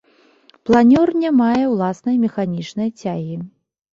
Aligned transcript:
Планёр 0.67 1.11
не 1.23 1.29
мае 1.41 1.59
ўласнай 1.73 2.17
механічнай 2.25 2.89
цягі. 3.03 3.35